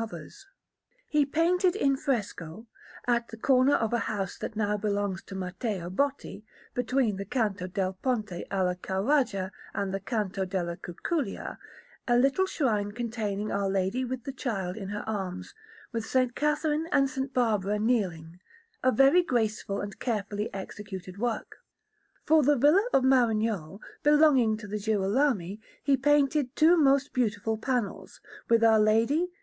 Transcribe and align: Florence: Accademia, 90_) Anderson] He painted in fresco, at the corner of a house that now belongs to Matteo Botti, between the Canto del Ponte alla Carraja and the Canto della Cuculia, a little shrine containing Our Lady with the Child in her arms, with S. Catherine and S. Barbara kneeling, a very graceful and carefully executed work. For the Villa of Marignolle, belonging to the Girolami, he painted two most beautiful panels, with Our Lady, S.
Florence: 0.00 0.14
Accademia, 0.14 0.30
90_) 0.30 0.34
Anderson] 0.48 0.48
He 1.08 1.26
painted 1.26 1.76
in 1.76 1.94
fresco, 1.98 2.66
at 3.06 3.28
the 3.28 3.36
corner 3.36 3.74
of 3.74 3.92
a 3.92 3.98
house 3.98 4.38
that 4.38 4.56
now 4.56 4.78
belongs 4.78 5.22
to 5.24 5.34
Matteo 5.34 5.90
Botti, 5.90 6.42
between 6.72 7.16
the 7.18 7.26
Canto 7.26 7.66
del 7.66 7.92
Ponte 7.92 8.46
alla 8.50 8.76
Carraja 8.76 9.50
and 9.74 9.92
the 9.92 10.00
Canto 10.00 10.46
della 10.46 10.78
Cuculia, 10.78 11.58
a 12.08 12.16
little 12.16 12.46
shrine 12.46 12.92
containing 12.92 13.52
Our 13.52 13.68
Lady 13.68 14.06
with 14.06 14.24
the 14.24 14.32
Child 14.32 14.78
in 14.78 14.88
her 14.88 15.06
arms, 15.06 15.54
with 15.92 16.06
S. 16.16 16.30
Catherine 16.34 16.86
and 16.90 17.06
S. 17.06 17.18
Barbara 17.34 17.78
kneeling, 17.78 18.40
a 18.82 18.90
very 18.90 19.22
graceful 19.22 19.82
and 19.82 19.98
carefully 20.00 20.48
executed 20.54 21.18
work. 21.18 21.58
For 22.24 22.42
the 22.42 22.56
Villa 22.56 22.86
of 22.94 23.04
Marignolle, 23.04 23.82
belonging 24.02 24.56
to 24.56 24.66
the 24.66 24.78
Girolami, 24.78 25.60
he 25.84 25.98
painted 25.98 26.56
two 26.56 26.78
most 26.78 27.12
beautiful 27.12 27.58
panels, 27.58 28.22
with 28.48 28.64
Our 28.64 28.80
Lady, 28.80 29.24
S. 29.24 29.28